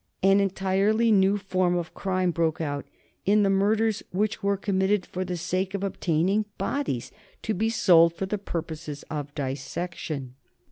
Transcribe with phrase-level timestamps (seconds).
[0.23, 2.87] An entirely new form of crime broke out
[3.23, 7.11] in the murders which were committed for the sake of obtaining bodies
[7.43, 10.33] to be sold for the purposes of dissection.